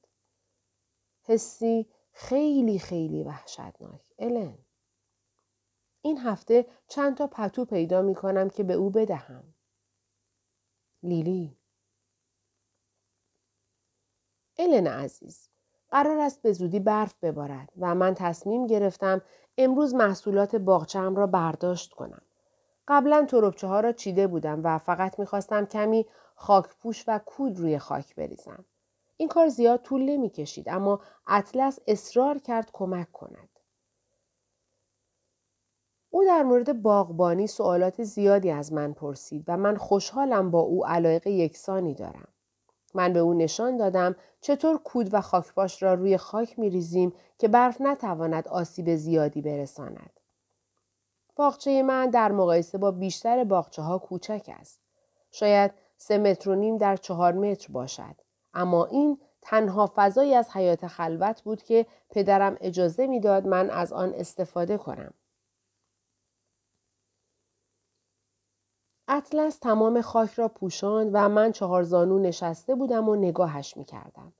حسی 1.23 1.87
خیلی 2.13 2.79
خیلی 2.79 3.23
وحشتناک. 3.23 4.01
الن. 4.19 4.59
این 6.03 6.19
هفته 6.19 6.67
چند 6.89 7.17
تا 7.17 7.27
پتو 7.27 7.65
پیدا 7.65 8.03
می 8.03 8.15
کنم 8.15 8.51
که 8.51 8.63
به 8.63 8.75
او 8.75 8.91
بدهم. 8.91 9.45
لیلی. 11.03 11.57
الن 14.59 14.87
عزیز. 14.87 15.49
قرار 15.91 16.19
است 16.19 16.43
به 16.43 16.53
زودی 16.53 16.81
برف 16.81 17.15
ببارد 17.23 17.73
و 17.79 17.95
من 17.95 18.15
تصمیم 18.15 18.67
گرفتم 18.67 19.23
امروز 19.59 19.95
محصولات 19.95 20.57
باغچه‌ام 20.57 21.17
را 21.17 21.27
برداشت 21.27 21.93
کنم. 21.93 22.23
قبلا 22.89 23.25
تربچه 23.25 23.67
ها 23.67 23.81
را 23.81 23.93
چیده 23.93 24.27
بودم 24.27 24.61
و 24.65 24.79
فقط 24.79 25.19
می‌خواستم 25.19 25.67
کمی 25.67 26.07
خاکپوش 26.35 27.05
و 27.09 27.19
کود 27.19 27.59
روی 27.59 27.79
خاک 27.79 28.15
بریزم. 28.15 28.65
این 29.17 29.29
کار 29.29 29.49
زیاد 29.49 29.83
طول 29.83 30.03
نمی 30.03 30.31
کشید 30.31 30.69
اما 30.69 31.01
اطلس 31.27 31.79
اصرار 31.87 32.39
کرد 32.39 32.71
کمک 32.73 33.13
کند. 33.13 33.49
او 36.11 36.25
در 36.25 36.43
مورد 36.43 36.83
باغبانی 36.83 37.47
سوالات 37.47 38.03
زیادی 38.03 38.51
از 38.51 38.73
من 38.73 38.93
پرسید 38.93 39.45
و 39.49 39.57
من 39.57 39.77
خوشحالم 39.77 40.51
با 40.51 40.61
او 40.61 40.87
علایق 40.87 41.27
یکسانی 41.27 41.95
دارم. 41.95 42.29
من 42.95 43.13
به 43.13 43.19
او 43.19 43.35
نشان 43.35 43.77
دادم 43.77 44.17
چطور 44.41 44.79
کود 44.79 45.09
و 45.15 45.21
خاکپاش 45.21 45.83
را 45.83 45.95
روی 45.95 46.17
خاک 46.17 46.59
می 46.59 46.71
ریزیم 46.71 47.13
که 47.39 47.49
برف 47.49 47.81
نتواند 47.81 48.49
آسیب 48.49 48.97
زیادی 48.97 49.43
برساند. 49.43 50.21
باغچه 51.37 51.83
من 51.83 52.11
در 52.11 52.33
مقایسه 52.33 52.79
با 52.79 52.91
بیشتر 52.91 53.45
باغچه 53.45 53.83
ها 53.83 53.99
کوچک 53.99 54.51
است. 54.61 54.81
شاید 55.31 55.75
سه 55.97 56.19
متر 56.19 56.51
و 56.51 56.55
نیم 56.55 56.77
در 56.79 56.97
چهار 56.97 57.33
متر 57.33 57.73
باشد. 57.73 58.15
اما 58.55 58.85
این 58.85 59.19
تنها 59.43 59.93
فضایی 59.95 60.35
از 60.35 60.51
حیات 60.51 60.87
خلوت 60.87 61.43
بود 61.43 61.63
که 61.63 61.87
پدرم 62.11 62.57
اجازه 62.61 63.07
می‌داد 63.07 63.47
من 63.47 63.71
از 63.71 63.93
آن 63.93 64.15
استفاده 64.15 64.79
کنم. 64.79 65.15
اطلس 69.09 69.59
تمام 69.59 70.01
خاک 70.01 70.31
را 70.35 70.49
پوشاند 70.49 71.11
و 71.13 71.29
من 71.29 71.53
چهار 71.53 71.83
زانو 71.83 72.19
نشسته 72.19 72.75
بودم 72.75 73.09
و 73.09 73.17
نگاهش 73.17 73.77
می 73.77 73.85
کردم. 73.85 74.33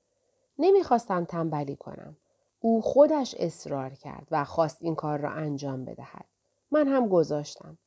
نمی‌خواستم 0.59 1.25
تنبلی 1.25 1.77
کنم. 1.77 2.17
او 2.61 2.83
خودش 2.83 3.35
اصرار 3.39 3.91
کرد 3.91 4.29
و 4.31 4.45
خواست 4.45 4.79
این 4.81 4.95
کار 4.95 5.19
را 5.19 5.31
انجام 5.31 5.85
بدهد. 5.85 6.34
من 6.75 6.89
هم 6.89 7.09
گذاشتم. 7.09 7.79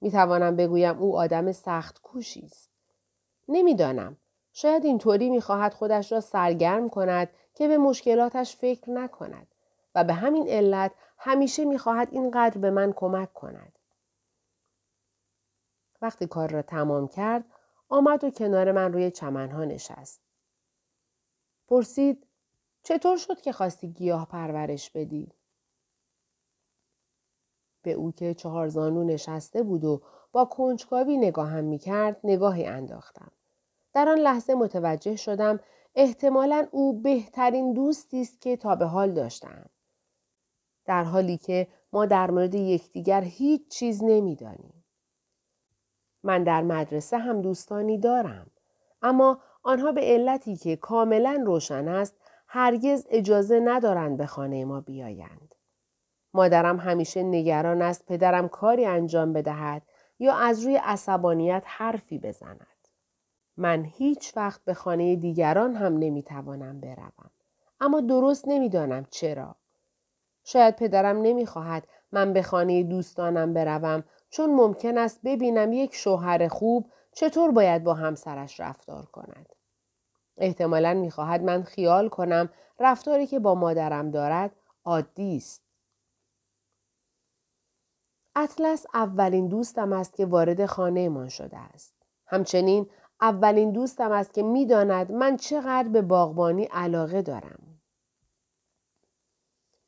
می 0.00 0.10
توانم 0.10 0.56
بگویم 0.56 0.98
او 0.98 1.18
آدم 1.18 1.52
سخت 1.52 2.00
کوشی 2.00 2.44
است. 2.44 2.70
نمی‌دانم. 3.48 4.16
شاید 4.52 4.84
اینطوری 4.84 5.30
می‌خواهد 5.30 5.74
خودش 5.74 6.12
را 6.12 6.20
سرگرم 6.20 6.90
کند 6.90 7.28
که 7.54 7.68
به 7.68 7.78
مشکلاتش 7.78 8.56
فکر 8.56 8.90
نکند 8.90 9.46
و 9.94 10.04
به 10.04 10.12
همین 10.12 10.48
علت 10.48 10.92
همیشه 11.18 11.64
می‌خواهد 11.64 12.08
اینقدر 12.12 12.58
به 12.58 12.70
من 12.70 12.92
کمک 12.92 13.32
کند. 13.32 13.78
وقتی 16.02 16.26
کار 16.26 16.50
را 16.50 16.62
تمام 16.62 17.08
کرد 17.08 17.44
آمد 17.88 18.24
و 18.24 18.30
کنار 18.30 18.72
من 18.72 18.92
روی 18.92 19.10
چمنها 19.10 19.64
نشست. 19.64 20.20
پرسید 21.68 22.26
چطور 22.82 23.16
شد 23.16 23.40
که 23.40 23.52
خواستی 23.52 23.88
گیاه 23.88 24.28
پرورش 24.28 24.90
بدی؟ 24.90 25.32
به 27.86 27.92
او 27.92 28.12
که 28.12 28.34
چهار 28.34 28.68
زانو 28.68 29.04
نشسته 29.04 29.62
بود 29.62 29.84
و 29.84 30.02
با 30.32 30.44
کنجکاوی 30.44 31.16
نگاهم 31.16 31.64
می 31.64 31.78
کرد 31.78 32.20
نگاهی 32.24 32.66
انداختم. 32.66 33.30
در 33.92 34.08
آن 34.08 34.18
لحظه 34.18 34.54
متوجه 34.54 35.16
شدم 35.16 35.60
احتمالا 35.94 36.66
او 36.70 37.00
بهترین 37.00 37.72
دوستی 37.72 38.20
است 38.20 38.40
که 38.40 38.56
تا 38.56 38.76
به 38.76 38.86
حال 38.86 39.12
داشتم. 39.12 39.66
در 40.84 41.04
حالی 41.04 41.36
که 41.36 41.66
ما 41.92 42.06
در 42.06 42.30
مورد 42.30 42.54
یکدیگر 42.54 43.20
هیچ 43.20 43.68
چیز 43.68 44.04
نمی‌دانیم. 44.04 44.84
من 46.22 46.44
در 46.44 46.62
مدرسه 46.62 47.18
هم 47.18 47.42
دوستانی 47.42 47.98
دارم. 47.98 48.50
اما 49.02 49.40
آنها 49.62 49.92
به 49.92 50.00
علتی 50.00 50.56
که 50.56 50.76
کاملا 50.76 51.42
روشن 51.46 51.88
است 51.88 52.16
هرگز 52.48 53.06
اجازه 53.10 53.60
ندارند 53.60 54.16
به 54.16 54.26
خانه 54.26 54.64
ما 54.64 54.80
بیایند. 54.80 55.55
مادرم 56.36 56.78
همیشه 56.78 57.22
نگران 57.22 57.82
است 57.82 58.06
پدرم 58.06 58.48
کاری 58.48 58.86
انجام 58.86 59.32
بدهد 59.32 59.82
یا 60.18 60.34
از 60.34 60.62
روی 60.62 60.76
عصبانیت 60.76 61.62
حرفی 61.66 62.18
بزند. 62.18 62.66
من 63.56 63.84
هیچ 63.84 64.36
وقت 64.36 64.64
به 64.64 64.74
خانه 64.74 65.16
دیگران 65.16 65.74
هم 65.74 65.98
نمی‌توانم 65.98 66.80
بروم. 66.80 67.30
اما 67.80 68.00
درست 68.00 68.48
نمی‌دانم 68.48 69.06
چرا. 69.10 69.56
شاید 70.44 70.76
پدرم 70.76 71.22
نمی‌خواهد 71.22 71.88
من 72.12 72.32
به 72.32 72.42
خانه 72.42 72.82
دوستانم 72.82 73.54
بروم 73.54 74.04
چون 74.30 74.54
ممکن 74.54 74.98
است 74.98 75.20
ببینم 75.24 75.72
یک 75.72 75.94
شوهر 75.94 76.48
خوب 76.48 76.90
چطور 77.12 77.50
باید 77.50 77.84
با 77.84 77.94
همسرش 77.94 78.60
رفتار 78.60 79.06
کند. 79.06 79.46
احتمالا 80.36 80.94
می‌خواهد 80.94 81.42
من 81.42 81.62
خیال 81.62 82.08
کنم 82.08 82.48
رفتاری 82.80 83.26
که 83.26 83.38
با 83.38 83.54
مادرم 83.54 84.10
دارد 84.10 84.50
عادی 84.84 85.36
است. 85.36 85.65
اطلس 88.36 88.86
اولین 88.94 89.48
دوستم 89.48 89.92
است 89.92 90.14
که 90.14 90.26
وارد 90.26 90.66
خانهمان 90.66 91.28
شده 91.28 91.58
است. 91.58 91.94
همچنین 92.26 92.86
اولین 93.20 93.72
دوستم 93.72 94.12
است 94.12 94.34
که 94.34 94.42
می‌داند 94.42 95.12
من 95.12 95.36
چقدر 95.36 95.88
به 95.88 96.02
باغبانی 96.02 96.64
علاقه 96.64 97.22
دارم. 97.22 97.58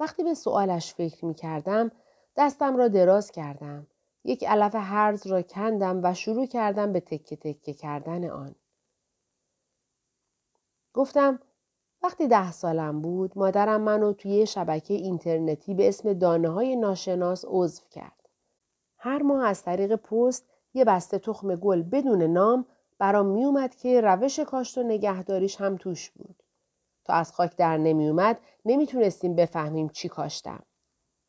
وقتی 0.00 0.24
به 0.24 0.34
سوالش 0.34 0.94
فکر 0.94 1.24
می 1.24 1.34
کردم 1.34 1.90
دستم 2.36 2.76
را 2.76 2.88
دراز 2.88 3.30
کردم. 3.30 3.86
یک 4.24 4.44
علف 4.44 4.74
هرز 4.74 5.26
را 5.26 5.42
کندم 5.42 6.00
و 6.02 6.14
شروع 6.14 6.46
کردم 6.46 6.92
به 6.92 7.00
تکه 7.00 7.36
تکه 7.36 7.74
کردن 7.74 8.30
آن. 8.30 8.54
گفتم 10.94 11.40
وقتی 12.02 12.28
ده 12.28 12.52
سالم 12.52 13.02
بود 13.02 13.38
مادرم 13.38 13.80
منو 13.80 14.12
توی 14.12 14.46
شبکه 14.46 14.94
اینترنتی 14.94 15.74
به 15.74 15.88
اسم 15.88 16.12
دانه 16.12 16.48
های 16.48 16.76
ناشناس 16.76 17.44
عضو 17.48 17.82
کرد. 17.90 18.17
هر 18.98 19.22
ماه 19.22 19.46
از 19.46 19.62
طریق 19.62 19.96
پست 19.96 20.44
یه 20.74 20.84
بسته 20.84 21.18
تخم 21.18 21.56
گل 21.56 21.82
بدون 21.82 22.22
نام 22.22 22.66
برام 22.98 23.26
میومد 23.26 23.74
که 23.74 24.00
روش 24.00 24.40
کاشت 24.40 24.78
و 24.78 24.82
نگهداریش 24.82 25.60
هم 25.60 25.76
توش 25.76 26.10
بود. 26.10 26.42
تا 27.04 27.12
از 27.12 27.32
خاک 27.32 27.56
در 27.56 27.76
نمیومد 27.76 28.38
نمی‌تونستیم 28.64 29.34
بفهمیم 29.34 29.88
چی 29.88 30.08
کاشتم. 30.08 30.62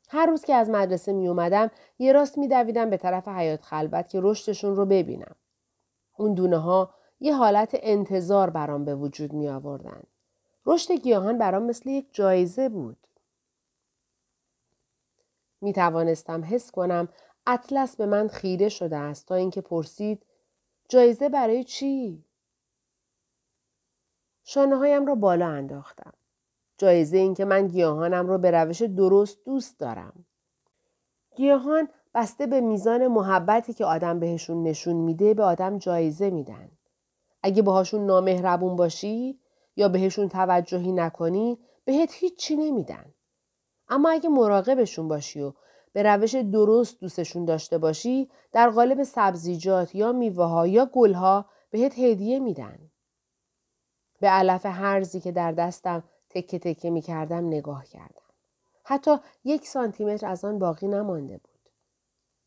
هر 0.10 0.26
روز 0.26 0.46
که 0.46 0.54
از 0.54 0.70
مدرسه 0.70 1.14
می 1.14 1.28
اومدم 1.28 1.72
یه 2.00 2.12
راست 2.12 2.38
می 2.38 2.48
دویدم 2.48 2.90
به 2.90 2.98
طرف 2.98 3.28
حیات 3.28 3.62
خلوت 3.62 4.10
که 4.10 4.20
رشدشون 4.24 4.76
رو 4.76 4.86
ببینم. 4.86 5.36
اون 6.18 6.34
دونه 6.34 6.58
ها 6.58 6.94
یه 7.20 7.36
حالت 7.36 7.70
انتظار 7.74 8.50
برام 8.50 8.86
به 8.86 8.96
وجود 8.96 9.34
می 9.34 9.50
آوردن. 9.50 10.04
رشد 10.66 10.92
گیاهان 10.92 11.38
برام 11.38 11.64
مثل 11.64 11.90
یک 11.90 12.08
جایزه 12.12 12.70
بود. 12.70 12.98
می 15.62 15.74
توانستم 15.74 16.44
حس 16.44 16.72
کنم 16.72 17.08
اطلس 17.52 17.96
به 17.96 18.06
من 18.06 18.28
خیره 18.28 18.70
شده 18.70 18.98
است 18.98 19.28
تا 19.28 19.36
اینکه 19.36 19.62
پرسید 19.62 20.26
جایزه 20.90 21.30
برای 21.30 21.64
چی؟ 21.64 22.24
شانه 24.44 24.78
هایم 24.78 25.06
را 25.06 25.16
بالا 25.16 25.48
انداختم. 25.48 26.14
جایزه 26.78 27.18
این 27.18 27.34
که 27.34 27.46
من 27.46 27.68
گیاهانم 27.68 28.28
را 28.28 28.38
به 28.38 28.52
روش 28.52 28.82
درست 28.82 29.38
دوست 29.46 29.80
دارم. 29.80 30.26
گیاهان 31.36 31.90
بسته 32.14 32.48
به 32.48 32.62
میزان 32.62 33.08
محبتی 33.08 33.74
که 33.74 33.86
آدم 33.86 34.20
بهشون 34.20 34.64
نشون 34.64 34.96
میده 34.96 35.34
به 35.34 35.44
آدم 35.44 35.78
جایزه 35.78 36.30
میدن. 36.30 36.72
اگه 37.44 37.62
باهاشون 37.62 38.06
نامهربون 38.06 38.76
باشی 38.76 39.40
یا 39.76 39.90
بهشون 39.90 40.30
توجهی 40.30 40.92
نکنی 40.92 41.58
بهت 41.86 42.14
هیچی 42.14 42.56
نمیدن. 42.56 43.14
اما 43.90 44.10
اگه 44.10 44.30
مراقبشون 44.30 45.08
باشی 45.08 45.42
و 45.42 45.54
به 45.94 46.04
روش 46.04 46.36
درست 46.36 47.00
دوستشون 47.00 47.46
داشته 47.46 47.78
باشی 47.78 48.30
در 48.52 48.70
قالب 48.70 49.04
سبزیجات 49.04 49.96
یا 49.96 50.12
میوه 50.12 50.46
ها 50.46 50.68
یا 50.68 50.86
گل 50.86 51.14
ها 51.14 51.46
بهت 51.70 52.00
هدیه 52.00 52.40
میدن. 52.40 52.80
به 54.20 54.28
علف 54.28 54.66
هرزی 54.66 55.20
که 55.20 55.32
در 55.32 55.52
دستم 55.52 56.04
تکه 56.30 56.60
تکه 56.60 56.90
می 56.90 57.02
کردم 57.02 57.48
نگاه 57.48 57.86
کردم. 57.86 58.22
حتی 58.84 59.18
یک 59.44 59.68
سانتیمتر 59.68 60.28
از 60.28 60.46
آن 60.46 60.60
باقی 60.60 60.88
نمانده 60.88 61.38
بود. 61.38 61.70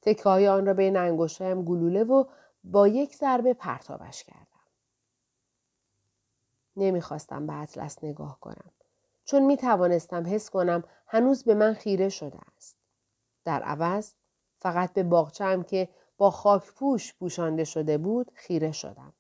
تکه 0.03 0.23
های 0.23 0.49
آن 0.49 0.67
را 0.67 0.75
بین 0.75 0.97
انگشتایم 0.97 1.65
گلوله 1.65 2.05
و 2.05 2.25
با 2.65 2.89
یک 2.89 3.17
ضربه 3.17 3.55
پرتابش 3.55 4.25
کردم. 4.25 4.47
نمی‌خواستم 6.77 7.47
به 7.47 7.53
اطلس 7.53 8.05
نگاه 8.05 8.41
کنم. 8.41 8.71
چون 9.25 9.43
می 9.43 9.57
توانستم 9.57 10.27
حس 10.27 10.51
کنم 10.51 10.85
هنوز 11.07 11.45
به 11.45 11.55
من 11.55 11.75
خیره 11.75 12.09
شده 12.09 12.39
است. 12.57 12.82
در 13.45 13.63
عوض 13.63 14.15
فقط 14.59 14.93
به 14.93 15.03
باغچم 15.03 15.63
که 15.63 15.89
با 16.17 16.31
خاک 16.31 16.73
پوش 16.73 17.15
پوشانده 17.15 17.65
شده 17.65 17.99
بود 17.99 18.33
خیره 18.35 18.73
شدم. 18.73 19.13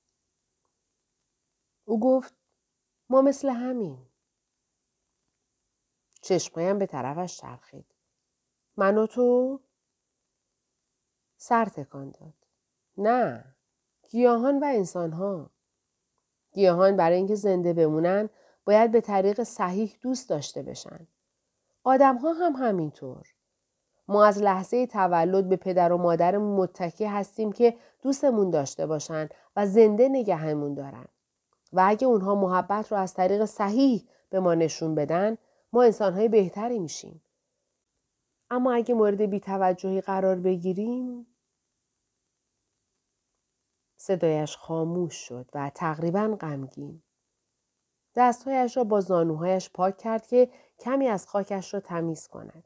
او 1.84 2.00
گفت 2.00 2.34
ما 3.10 3.22
مثل 3.22 3.48
همین. 3.48 4.06
چشمایم 6.20 6.78
به 6.78 6.86
طرفش 6.86 7.36
چرخید. 7.36 7.94
من 8.76 8.98
و 8.98 9.06
تو؟ 9.06 9.60
سر 11.36 11.64
تکان 11.64 12.10
داد. 12.10 12.34
نه. 12.98 13.54
گیاهان 14.08 14.60
و 14.60 14.64
انسانها. 14.64 15.50
گیاهان 16.52 16.96
برای 16.96 17.16
اینکه 17.16 17.34
زنده 17.34 17.72
بمونن 17.72 18.28
باید 18.64 18.92
به 18.92 19.00
طریق 19.00 19.42
صحیح 19.42 19.98
دوست 20.00 20.28
داشته 20.28 20.62
بشن. 20.62 21.06
آدم 21.84 22.16
ها 22.16 22.32
هم 22.32 22.52
همینطور. 22.52 23.34
ما 24.08 24.24
از 24.24 24.42
لحظه 24.42 24.86
تولد 24.86 25.48
به 25.48 25.56
پدر 25.56 25.92
و 25.92 25.96
مادرمون 25.96 26.56
متکی 26.56 27.04
هستیم 27.04 27.52
که 27.52 27.76
دوستمون 28.02 28.50
داشته 28.50 28.86
باشن 28.86 29.28
و 29.56 29.66
زنده 29.66 30.08
نگهمون 30.08 30.74
دارن. 30.74 31.06
و 31.72 31.84
اگه 31.86 32.06
اونها 32.06 32.34
محبت 32.34 32.92
رو 32.92 32.98
از 32.98 33.14
طریق 33.14 33.44
صحیح 33.44 34.06
به 34.30 34.40
ما 34.40 34.54
نشون 34.54 34.94
بدن 34.94 35.36
ما 35.72 35.82
انسانهای 35.82 36.28
بهتری 36.28 36.78
میشیم. 36.78 37.22
اما 38.50 38.72
اگه 38.72 38.94
مورد 38.94 39.22
بیتوجهی 39.22 40.00
قرار 40.00 40.36
بگیریم 40.36 41.26
صدایش 43.96 44.56
خاموش 44.56 45.14
شد 45.14 45.46
و 45.54 45.70
تقریبا 45.74 46.36
غمگین. 46.40 47.02
دستهایش 48.14 48.76
را 48.76 48.84
با 48.84 49.00
زانوهایش 49.00 49.70
پاک 49.70 49.98
کرد 49.98 50.26
که 50.26 50.50
کمی 50.78 51.08
از 51.08 51.26
خاکش 51.26 51.74
را 51.74 51.80
تمیز 51.80 52.28
کند. 52.28 52.64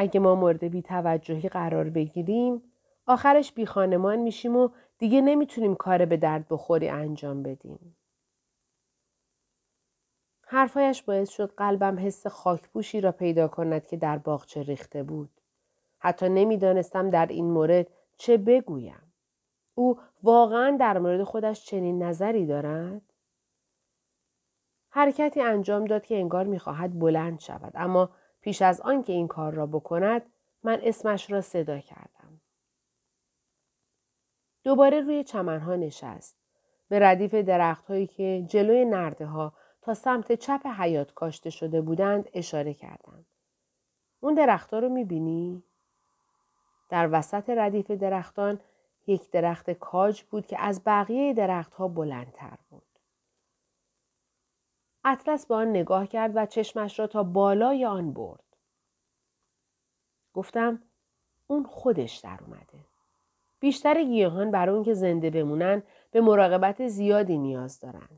اگه 0.00 0.20
ما 0.20 0.34
مورد 0.34 0.64
بیتوجهی 0.64 1.48
قرار 1.48 1.90
بگیریم 1.90 2.62
آخرش 3.06 3.52
بی 3.52 3.66
خانمان 3.66 4.18
میشیم 4.18 4.56
و 4.56 4.68
دیگه 4.98 5.20
نمی‌تونیم 5.20 5.74
کار 5.74 6.04
به 6.04 6.16
درد 6.16 6.46
بخوری 6.50 6.88
انجام 6.88 7.42
بدیم. 7.42 7.96
حرفایش 10.42 11.02
باعث 11.02 11.30
شد 11.30 11.54
قلبم 11.56 11.98
حس 11.98 12.26
خاکپوشی 12.26 13.00
را 13.00 13.12
پیدا 13.12 13.48
کند 13.48 13.86
که 13.86 13.96
در 13.96 14.18
باغچه 14.18 14.62
ریخته 14.62 15.02
بود. 15.02 15.30
حتی 15.98 16.28
نمی‌دانستم 16.28 17.10
در 17.10 17.26
این 17.26 17.50
مورد 17.50 17.86
چه 18.16 18.36
بگویم. 18.36 19.12
او 19.74 19.98
واقعا 20.22 20.76
در 20.80 20.98
مورد 20.98 21.22
خودش 21.22 21.66
چنین 21.66 22.02
نظری 22.02 22.46
دارد؟ 22.46 23.02
حرکتی 24.90 25.40
انجام 25.40 25.84
داد 25.84 26.06
که 26.06 26.16
انگار 26.16 26.44
می‌خواهد 26.44 26.98
بلند 26.98 27.40
شود 27.40 27.72
اما 27.74 28.10
پیش 28.40 28.62
از 28.62 28.80
آن 28.80 29.02
که 29.02 29.12
این 29.12 29.28
کار 29.28 29.54
را 29.54 29.66
بکند 29.66 30.22
من 30.62 30.80
اسمش 30.82 31.30
را 31.30 31.40
صدا 31.40 31.78
کردم. 31.78 32.40
دوباره 34.64 35.00
روی 35.00 35.24
چمنها 35.24 35.76
نشست. 35.76 36.36
به 36.88 36.98
ردیف 36.98 37.34
درختهایی 37.34 38.06
که 38.06 38.44
جلوی 38.48 38.84
نرده 38.84 39.26
ها 39.26 39.52
تا 39.82 39.94
سمت 39.94 40.32
چپ 40.32 40.66
حیات 40.66 41.14
کاشته 41.14 41.50
شده 41.50 41.80
بودند 41.80 42.28
اشاره 42.34 42.74
کردم. 42.74 43.26
اون 44.20 44.34
درختها 44.34 44.78
رو 44.78 44.88
می‌بینی؟ 44.88 45.62
در 46.88 47.08
وسط 47.12 47.50
ردیف 47.50 47.90
درختان 47.90 48.60
یک 49.06 49.30
درخت 49.30 49.70
کاج 49.70 50.22
بود 50.22 50.46
که 50.46 50.60
از 50.60 50.82
بقیه 50.86 51.34
درختها 51.34 51.88
بلندتر 51.88 52.58
بود. 52.70 52.87
اطلس 55.10 55.46
به 55.46 55.54
آن 55.54 55.70
نگاه 55.70 56.06
کرد 56.06 56.32
و 56.34 56.46
چشمش 56.46 56.98
را 56.98 57.06
تا 57.06 57.22
بالای 57.22 57.84
آن 57.84 58.12
برد. 58.12 58.44
گفتم 60.34 60.82
اون 61.46 61.64
خودش 61.64 62.16
در 62.16 62.38
اومده. 62.46 62.84
بیشتر 63.60 64.04
گیاهان 64.04 64.50
برای 64.50 64.74
اون 64.74 64.84
که 64.84 64.94
زنده 64.94 65.30
بمونن 65.30 65.82
به 66.10 66.20
مراقبت 66.20 66.88
زیادی 66.88 67.38
نیاز 67.38 67.80
دارن. 67.80 68.08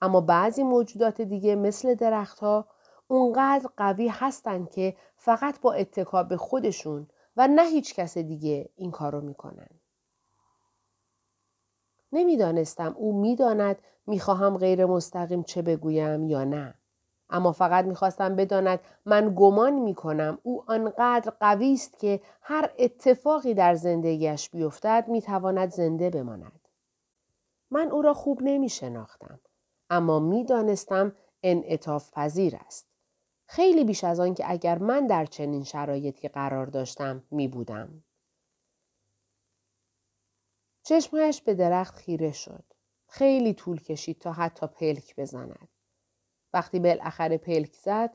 اما 0.00 0.20
بعضی 0.20 0.62
موجودات 0.62 1.20
دیگه 1.20 1.54
مثل 1.54 1.94
درختها 1.94 2.68
اونقدر 3.08 3.68
قوی 3.76 4.08
هستن 4.08 4.66
که 4.66 4.96
فقط 5.16 5.60
با 5.60 5.72
اتکا 5.72 6.22
به 6.22 6.36
خودشون 6.36 7.06
و 7.36 7.48
نه 7.48 7.62
هیچ 7.62 7.94
کس 7.94 8.18
دیگه 8.18 8.68
این 8.76 8.90
کارو 8.90 9.20
می‌کنن. 9.20 9.79
نمی‌دانستم 12.12 12.94
او 12.98 13.20
می‌داند 13.20 13.78
می‌خواهم 14.06 14.58
غیر 14.58 14.86
مستقیم 14.86 15.42
چه 15.42 15.62
بگویم 15.62 16.26
یا 16.26 16.44
نه. 16.44 16.74
اما 17.30 17.52
فقط 17.52 17.84
می‌خواستم 17.84 18.36
بداند 18.36 18.80
من 19.06 19.34
گمان 19.36 19.72
می‌کنم 19.72 20.38
او 20.42 20.64
آنقدر 20.66 21.32
قوی 21.40 21.72
است 21.72 21.98
که 21.98 22.20
هر 22.42 22.70
اتفاقی 22.78 23.54
در 23.54 23.74
زندگیش 23.74 24.50
بیفتد 24.50 25.04
می‌تواند 25.08 25.70
زنده 25.70 26.10
بماند. 26.10 26.68
من 27.70 27.90
او 27.90 28.02
را 28.02 28.14
خوب 28.14 28.38
نمی 28.42 28.68
شناختم. 28.68 29.40
اما 29.90 30.18
می‌دانستم 30.18 31.12
انعطاف 31.42 32.10
پذیر 32.12 32.58
است. 32.66 32.86
خیلی 33.46 33.84
بیش 33.84 34.04
از 34.04 34.20
آن 34.20 34.34
که 34.34 34.50
اگر 34.50 34.78
من 34.78 35.06
در 35.06 35.24
چنین 35.24 35.64
شرایطی 35.64 36.28
قرار 36.28 36.66
داشتم 36.66 37.22
می 37.30 37.48
بودم. 37.48 38.02
چشمهایش 40.90 41.42
به 41.42 41.54
درخت 41.54 41.96
خیره 41.96 42.32
شد. 42.32 42.64
خیلی 43.06 43.54
طول 43.54 43.80
کشید 43.80 44.18
تا 44.18 44.32
حتی 44.32 44.66
پلک 44.66 45.16
بزند. 45.16 45.68
وقتی 46.52 46.80
بالاخره 46.80 47.38
پلک 47.38 47.74
زد 47.74 48.10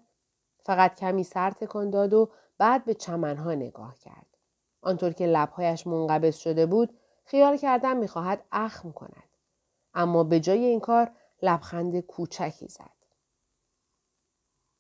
فقط 0.64 1.00
کمی 1.00 1.24
سر 1.24 1.52
تکان 1.52 1.90
داد 1.90 2.14
و 2.14 2.32
بعد 2.58 2.86
به 2.86 2.94
چمنها 2.94 3.54
نگاه 3.54 3.98
کرد. 4.00 4.38
آنطور 4.82 5.14
که 5.14 5.26
لبهایش 5.26 5.88
منقبض 5.88 6.36
شده 6.36 6.66
بود 6.66 6.98
خیال 7.26 7.58
کردم 7.58 7.98
می‌خواهد 7.98 8.44
اخم 8.52 8.92
کند. 8.92 9.30
اما 9.94 10.24
به 10.24 10.40
جای 10.40 10.66
این 10.66 10.80
کار 10.80 11.12
لبخند 11.42 12.00
کوچکی 12.00 12.68
زد. 12.68 12.96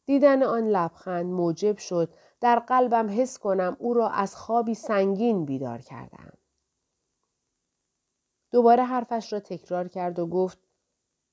دیدن 0.06 0.44
آن 0.44 0.68
لبخند 0.68 1.26
موجب 1.26 1.78
شد 1.78 2.14
در 2.42 2.60
قلبم 2.60 3.22
حس 3.22 3.40
کنم 3.40 3.78
او 3.80 3.94
را 3.94 4.10
از 4.10 4.36
خوابی 4.36 4.74
سنگین 4.74 5.46
بیدار 5.46 5.82
کردم. 5.82 6.34
دوباره 8.52 8.84
حرفش 8.84 9.34
را 9.34 9.40
تکرار 9.40 9.88
کرد 9.88 10.20
و 10.20 10.28
گفت 10.28 10.58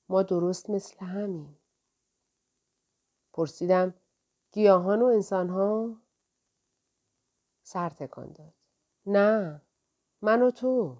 ما 0.09 0.23
درست 0.23 0.69
مثل 0.69 1.05
همین. 1.05 1.55
پرسیدم 3.33 3.93
گیاهان 4.51 5.01
و 5.01 5.05
انسانها؟ 5.05 6.01
سر 7.63 7.89
تکان 7.89 8.31
داد. 8.31 8.53
نه 9.05 9.61
من 10.21 10.41
و 10.41 10.51
تو. 10.51 10.97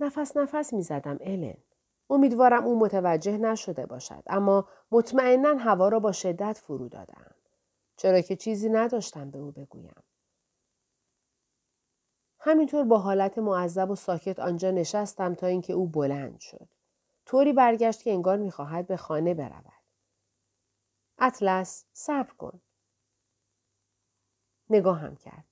نفس 0.00 0.36
نفس 0.36 0.72
می 0.72 0.82
زدم 0.82 1.18
الن. 1.20 1.56
امیدوارم 2.10 2.64
او 2.64 2.78
متوجه 2.78 3.38
نشده 3.38 3.86
باشد 3.86 4.22
اما 4.26 4.68
مطمئنا 4.90 5.54
هوا 5.54 5.88
را 5.88 6.00
با 6.00 6.12
شدت 6.12 6.58
فرو 6.58 6.88
دادم. 6.88 7.34
چرا 7.96 8.20
که 8.20 8.36
چیزی 8.36 8.68
نداشتم 8.68 9.30
به 9.30 9.38
او 9.38 9.50
بگویم. 9.50 10.02
همینطور 12.46 12.84
با 12.84 12.98
حالت 12.98 13.38
معذب 13.38 13.90
و 13.90 13.94
ساکت 13.94 14.38
آنجا 14.38 14.70
نشستم 14.70 15.34
تا 15.34 15.46
اینکه 15.46 15.72
او 15.72 15.86
بلند 15.86 16.40
شد. 16.40 16.68
طوری 17.26 17.52
برگشت 17.52 18.02
که 18.02 18.12
انگار 18.12 18.38
می‌خواهد 18.38 18.86
به 18.86 18.96
خانه 18.96 19.34
برود. 19.34 19.72
اطلس 21.18 21.84
صبر 21.92 22.32
کن. 22.32 22.60
نگاهم 24.70 25.16
کرد. 25.16 25.44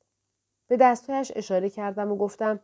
به 0.66 0.76
دستهایش 0.76 1.32
اشاره 1.36 1.70
کردم 1.70 2.12
و 2.12 2.16
گفتم 2.16 2.60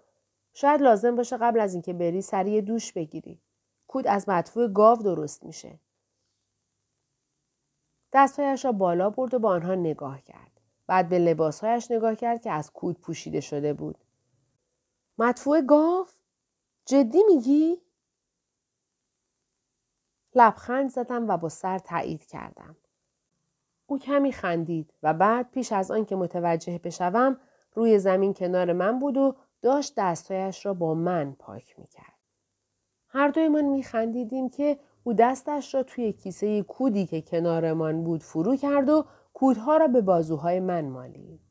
شاید 0.53 0.83
لازم 0.83 1.17
باشه 1.17 1.37
قبل 1.37 1.61
از 1.61 1.73
اینکه 1.73 1.93
بری 1.93 2.23
سریع 2.23 2.61
دوش 2.61 2.93
بگیری. 2.93 3.41
کود 3.89 4.07
از 4.07 4.29
مدفوع 4.29 4.69
گاو 4.69 5.03
درست 5.03 5.45
میشه. 5.45 5.79
دستهایش 8.13 8.65
را 8.65 8.73
بالا 8.73 9.11
برد 9.11 9.35
و 9.35 9.39
با 9.39 9.51
آنها 9.51 9.75
نگاه 9.75 10.23
کرد. 10.23 10.61
بعد 10.87 11.09
به 11.09 11.19
لباسهایش 11.19 11.91
نگاه 11.91 12.15
کرد 12.15 12.43
که 12.43 12.51
از 12.51 12.73
کود 12.73 13.01
پوشیده 13.01 13.41
شده 13.41 13.75
بود. 13.75 13.99
مدفوع 15.21 15.61
گاو؟ 15.61 16.07
جدی 16.87 17.23
میگی؟ 17.23 17.81
لبخند 20.35 20.91
زدم 20.91 21.29
و 21.29 21.37
با 21.37 21.49
سر 21.49 21.79
تایید 21.79 22.27
کردم. 22.27 22.77
او 23.87 23.99
کمی 23.99 24.33
خندید 24.33 24.95
و 25.03 25.15
بعد 25.15 25.51
پیش 25.51 25.73
از 25.73 25.91
آن 25.91 26.05
که 26.05 26.17
متوجه 26.17 26.79
بشوم 26.79 27.41
روی 27.75 27.99
زمین 27.99 28.35
کنار 28.35 28.73
من 28.73 28.99
بود 28.99 29.17
و 29.17 29.37
داشت 29.63 29.95
دستهایش 29.97 30.67
را 30.67 30.75
با 30.75 30.95
من 30.95 31.37
پاک 31.39 31.79
می‌کرد. 31.79 32.19
هر 33.09 33.29
دویمان 33.29 33.65
میخندیدیم 33.65 34.49
که 34.49 34.79
او 35.05 35.13
دستش 35.13 35.75
را 35.75 35.83
توی 35.83 36.13
کیسه 36.13 36.63
کودی 36.63 37.07
که 37.07 37.23
کنارمان 37.23 38.05
بود 38.05 38.23
فرو 38.23 38.57
کرد 38.57 38.89
و 38.89 39.05
کودها 39.35 39.77
را 39.77 39.89
به 39.89 40.01
بازوهای 40.01 40.61
من 40.61 40.85
مالید. 40.89 41.50